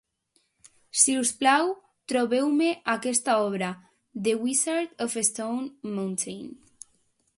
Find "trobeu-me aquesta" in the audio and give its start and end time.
2.13-3.35